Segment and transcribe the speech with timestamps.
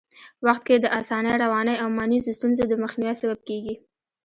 [0.45, 3.75] وخت کي د اسانۍ، روانۍ او مانیزو ستونزو د مخنیوي سبب کېږي.